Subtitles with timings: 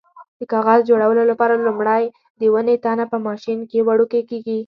[0.39, 2.03] د کاغذ جوړولو لپاره لومړی
[2.39, 4.57] د ونې تنه په ماشین کې وړوکی کېږي.